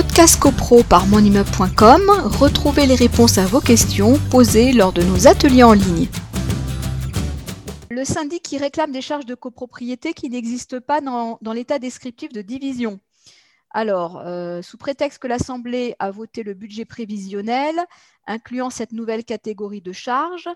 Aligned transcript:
Podcast 0.00 0.38
CoPro 0.38 0.84
par 0.84 1.08
monimmeuble.com, 1.08 2.02
retrouvez 2.38 2.86
les 2.86 2.94
réponses 2.94 3.36
à 3.36 3.46
vos 3.46 3.60
questions 3.60 4.16
posées 4.30 4.72
lors 4.72 4.92
de 4.92 5.02
nos 5.02 5.26
ateliers 5.26 5.64
en 5.64 5.72
ligne. 5.72 6.06
Le 7.90 8.04
syndic 8.04 8.44
qui 8.44 8.58
réclame 8.58 8.92
des 8.92 9.00
charges 9.00 9.26
de 9.26 9.34
copropriété 9.34 10.12
qui 10.12 10.30
n'existent 10.30 10.78
pas 10.78 11.00
dans, 11.00 11.40
l'état 11.52 11.80
descriptif 11.80 12.32
de 12.32 12.42
division. 12.42 13.00
Alors, 13.72 14.22
euh, 14.24 14.62
sous 14.62 14.76
prétexte 14.76 15.18
que 15.18 15.26
l'Assemblée 15.26 15.96
a 15.98 16.12
voté 16.12 16.44
le 16.44 16.54
budget 16.54 16.84
prévisionnel, 16.84 17.74
incluant 18.28 18.70
cette 18.70 18.92
nouvelle 18.92 19.24
catégorie 19.24 19.82
de 19.82 19.90
charges, 19.90 20.48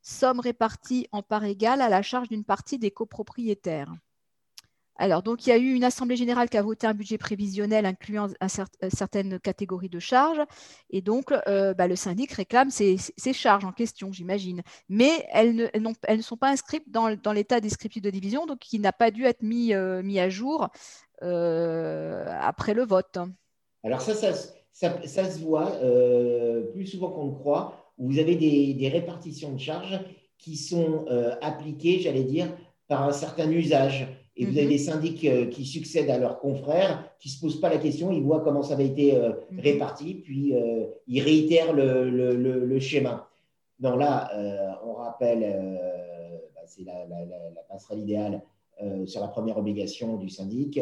somme 0.00 0.40
répartie 0.40 1.08
en 1.12 1.22
part 1.22 1.44
égale 1.44 1.82
à 1.82 1.90
la 1.90 2.00
charge 2.00 2.30
d'une 2.30 2.44
partie 2.44 2.78
des 2.78 2.90
copropriétaires. 2.90 3.92
Alors, 5.00 5.22
donc, 5.22 5.46
il 5.46 5.50
y 5.50 5.52
a 5.52 5.56
eu 5.56 5.74
une 5.74 5.84
Assemblée 5.84 6.16
générale 6.16 6.50
qui 6.50 6.56
a 6.56 6.62
voté 6.62 6.86
un 6.88 6.92
budget 6.92 7.18
prévisionnel 7.18 7.86
incluant 7.86 8.26
euh, 8.42 8.88
certaines 8.92 9.38
catégories 9.38 9.88
de 9.88 10.00
charges. 10.00 10.40
Et 10.90 11.00
donc, 11.00 11.32
euh, 11.46 11.72
bah, 11.72 11.86
le 11.86 11.94
syndic 11.94 12.32
réclame 12.32 12.70
ces, 12.70 12.98
charges 13.32 13.64
en 13.64 13.72
question, 13.72 14.10
j'imagine. 14.10 14.62
Mais 14.88 15.24
elles 15.32 15.70
ne, 15.72 16.22
sont 16.22 16.36
pas 16.36 16.50
inscrites 16.50 16.90
dans, 16.90 17.32
l'état 17.32 17.60
descriptif 17.60 18.02
de 18.02 18.10
division, 18.10 18.46
donc 18.46 18.58
qui 18.58 18.80
n'a 18.80 18.92
pas 18.92 19.12
dû 19.12 19.24
être 19.24 19.42
mis, 19.42 19.72
euh, 19.72 20.02
à 20.18 20.28
jour 20.28 20.68
après 21.20 22.74
le 22.74 22.84
vote. 22.84 23.18
Alors, 23.84 24.00
ça, 24.00 24.14
ça, 24.14 25.30
se 25.30 25.38
voit 25.38 25.78
plus 26.72 26.86
souvent 26.86 27.10
qu'on 27.10 27.26
ne 27.26 27.34
croit, 27.34 27.92
vous 27.98 28.18
avez 28.18 28.34
des, 28.34 28.74
des 28.74 28.88
répartitions 28.88 29.52
de 29.52 29.60
charges 29.60 30.00
qui 30.38 30.56
sont 30.56 31.06
appliquées, 31.40 32.00
j'allais 32.00 32.24
dire, 32.24 32.48
par 32.88 33.04
un 33.04 33.12
certain 33.12 33.48
usage. 33.50 34.17
Et 34.38 34.46
vous 34.46 34.52
avez 34.52 34.66
mhm. 34.66 34.70
des 34.70 34.78
syndics 34.78 35.24
euh, 35.24 35.46
qui 35.46 35.64
succèdent 35.64 36.10
à 36.10 36.18
leurs 36.18 36.38
confrères, 36.38 37.12
qui 37.18 37.28
ne 37.28 37.32
se 37.32 37.40
posent 37.40 37.60
pas 37.60 37.70
la 37.70 37.78
question, 37.78 38.12
ils 38.12 38.22
voient 38.22 38.40
comment 38.40 38.62
ça 38.62 38.74
avait 38.74 38.86
été 38.86 39.16
euh, 39.16 39.32
mhm. 39.50 39.60
réparti, 39.60 40.14
puis 40.14 40.54
euh, 40.54 40.86
ils 41.08 41.20
réitèrent 41.20 41.72
le, 41.72 42.08
le, 42.08 42.36
le, 42.64 42.80
schéma. 42.80 43.28
Non, 43.80 43.96
là, 43.96 44.30
on 44.84 44.94
rappelle, 44.94 45.40
bah, 46.54 46.62
c'est 46.66 46.84
la, 46.84 47.06
la, 47.06 47.24
la, 47.24 47.62
passerelle 47.68 48.00
idéale 48.00 48.42
sur 49.06 49.20
la 49.20 49.28
première 49.28 49.58
obligation 49.58 50.16
du 50.16 50.28
syndic, 50.28 50.78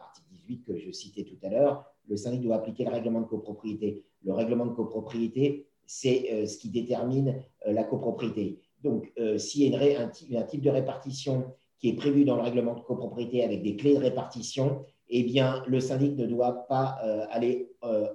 article 0.00 0.28
18 0.30 0.64
que 0.64 0.78
je 0.78 0.92
citais 0.92 1.24
tout 1.24 1.38
à 1.42 1.48
l'heure, 1.48 1.84
le 2.08 2.16
syndic 2.16 2.42
doit 2.42 2.56
appliquer 2.56 2.84
le 2.84 2.90
règlement 2.90 3.20
de 3.20 3.26
copropriété. 3.26 4.04
Le 4.24 4.32
règlement 4.32 4.66
de 4.66 4.72
copropriété, 4.72 5.66
c'est 5.86 6.46
ce 6.46 6.56
qui 6.56 6.70
détermine 6.70 7.42
la 7.66 7.82
copropriété. 7.82 8.60
Donc, 8.84 9.12
s'il 9.38 9.68
y 9.68 9.74
a 9.74 10.00
un, 10.00 10.10
un 10.38 10.42
type 10.42 10.62
de 10.62 10.70
répartition 10.70 11.52
est 11.88 11.94
prévu 11.94 12.24
dans 12.24 12.36
le 12.36 12.42
règlement 12.42 12.74
de 12.74 12.80
copropriété 12.80 13.44
avec 13.44 13.62
des 13.62 13.76
clés 13.76 13.94
de 13.94 14.00
répartition, 14.00 14.84
eh 15.08 15.22
bien, 15.22 15.62
le 15.66 15.80
syndic 15.80 16.16
ne 16.16 16.26
doit 16.26 16.66
pas 16.68 16.96
euh, 17.04 17.24
aller 17.30 17.70
euh, 17.84 18.06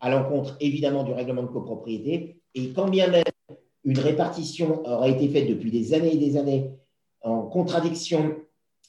à 0.00 0.10
l'encontre, 0.10 0.56
évidemment, 0.60 1.04
du 1.04 1.12
règlement 1.12 1.42
de 1.42 1.48
copropriété. 1.48 2.40
Et 2.54 2.72
quand 2.72 2.88
bien 2.88 3.08
même 3.08 3.24
une 3.84 3.98
répartition 3.98 4.86
aura 4.86 5.08
été 5.08 5.28
faite 5.28 5.48
depuis 5.48 5.70
des 5.70 5.94
années 5.94 6.14
et 6.14 6.18
des 6.18 6.36
années 6.36 6.70
en 7.22 7.42
contradiction 7.42 8.36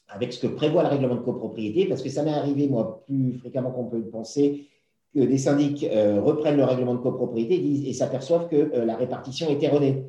avec 0.08 0.34
ce 0.34 0.40
que 0.46 0.48
prévoit 0.48 0.84
le 0.84 0.90
règlement 0.90 1.16
de 1.16 1.22
copropriété, 1.22 1.86
parce 1.86 2.04
que 2.04 2.10
ça 2.10 2.24
m'est 2.24 2.34
arrivé, 2.34 2.68
moi, 2.68 3.04
plus 3.06 3.34
fréquemment 3.34 3.72
qu'on 3.72 3.86
peut 3.86 3.98
le 3.98 4.10
penser, 4.10 4.68
que 5.16 5.22
des 5.22 5.38
syndics 5.38 5.84
euh, 5.84 6.22
reprennent 6.22 6.58
le 6.58 6.64
règlement 6.64 6.94
de 6.94 7.00
copropriété 7.00 7.56
et 7.88 7.94
s'aperçoivent 7.94 8.50
que 8.50 8.56
la 8.76 8.96
répartition 8.96 9.50
est 9.50 9.62
erronée. 9.64 10.04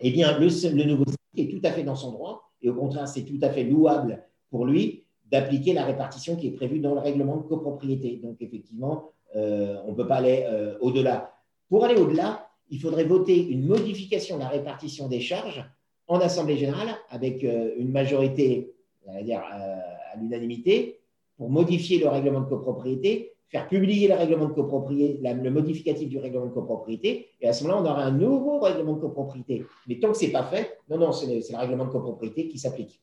Eh 0.00 0.10
bien, 0.10 0.38
le 0.38 0.84
nouveau 0.84 1.04
syndic 1.04 1.18
est 1.36 1.50
tout 1.50 1.60
à 1.66 1.72
fait 1.72 1.82
dans 1.82 1.96
son 1.96 2.12
droit 2.12 2.49
et 2.62 2.68
au 2.68 2.74
contraire, 2.74 3.08
c'est 3.08 3.22
tout 3.24 3.38
à 3.42 3.50
fait 3.50 3.64
louable 3.64 4.22
pour 4.50 4.66
lui 4.66 5.04
d'appliquer 5.30 5.72
la 5.72 5.84
répartition 5.84 6.36
qui 6.36 6.48
est 6.48 6.52
prévue 6.52 6.80
dans 6.80 6.94
le 6.94 7.00
règlement 7.00 7.36
de 7.36 7.42
copropriété. 7.42 8.20
Donc, 8.22 8.36
effectivement, 8.40 9.10
euh, 9.36 9.76
on 9.86 9.92
ne 9.92 9.96
peut 9.96 10.06
pas 10.06 10.16
aller 10.16 10.44
euh, 10.48 10.76
au-delà. 10.80 11.32
Pour 11.68 11.84
aller 11.84 11.94
au-delà, 11.94 12.48
il 12.68 12.80
faudrait 12.80 13.04
voter 13.04 13.48
une 13.48 13.64
modification 13.64 14.36
de 14.36 14.42
la 14.42 14.48
répartition 14.48 15.08
des 15.08 15.20
charges 15.20 15.64
en 16.08 16.18
Assemblée 16.18 16.56
générale 16.56 16.88
avec 17.10 17.44
euh, 17.44 17.74
une 17.78 17.92
majorité, 17.92 18.74
dire, 19.22 19.40
à 19.40 20.16
l'unanimité, 20.16 21.00
pour 21.36 21.48
modifier 21.48 21.98
le 21.98 22.08
règlement 22.08 22.40
de 22.40 22.46
copropriété 22.46 23.32
faire 23.50 23.66
publier 23.68 24.08
le 24.08 24.14
règlement 24.14 24.46
de 24.46 24.52
copropriété, 24.52 25.20
le 25.22 25.50
modificatif 25.50 26.08
du 26.08 26.18
règlement 26.18 26.46
de 26.46 26.52
copropriété, 26.52 27.26
et 27.40 27.48
à 27.48 27.52
ce 27.52 27.64
moment-là, 27.64 27.82
on 27.82 27.90
aura 27.90 28.04
un 28.04 28.12
nouveau 28.12 28.60
règlement 28.60 28.94
de 28.94 29.00
copropriété. 29.00 29.64
Mais 29.88 29.98
tant 29.98 30.12
que 30.12 30.18
ce 30.18 30.26
n'est 30.26 30.32
pas 30.32 30.44
fait, 30.44 30.78
non, 30.88 30.98
non, 30.98 31.12
c'est 31.12 31.26
le, 31.26 31.58
règlement 31.58 31.86
de 31.86 31.90
copropriété 31.90 32.48
qui 32.48 32.58
s'applique. 32.58 33.00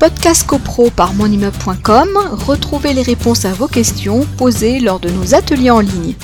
Podcast 0.00 0.46
CoPro 0.46 0.90
par 0.90 1.14
monimmeuble.com, 1.14 2.08
retrouvez 2.46 2.92
les 2.92 3.02
réponses 3.02 3.44
à 3.44 3.52
vos 3.52 3.68
questions 3.68 4.22
posées 4.36 4.80
lors 4.80 4.98
de 4.98 5.08
nos 5.08 5.34
ateliers 5.34 5.70
en 5.70 5.80
ligne. 5.80 6.14